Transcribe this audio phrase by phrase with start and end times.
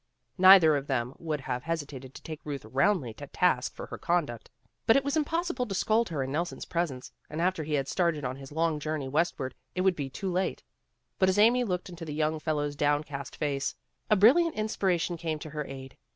[0.39, 3.99] Neither one of them would have hesitated to take Euth roundly to task for her
[3.99, 4.49] conduct,
[4.87, 8.25] but it was impossible to scold her in Nelson's presence, and after he had started
[8.25, 10.63] on his long journey westward it would be too late.
[11.19, 13.75] But as Amy looked into the young fel low's down cast face,
[14.09, 15.95] a brilliant inspiration came to her aid.